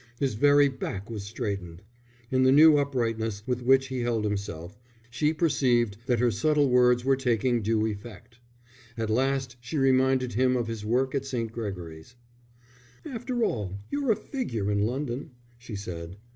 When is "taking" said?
7.15-7.61